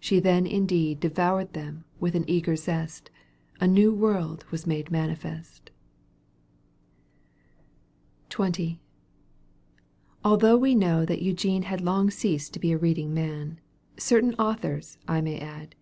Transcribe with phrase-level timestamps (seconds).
[0.00, 3.10] She then indeed Devoured them with an eager zest.
[3.60, 5.70] A new world was made manifest!
[8.30, 8.78] XX.
[10.24, 13.60] Although we know that Eugene had I, Long ceased to be a reading man.
[13.98, 15.74] Still certain authors, I may add.